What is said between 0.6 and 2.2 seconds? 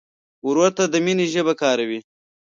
ته د مینې ژبه کاروې.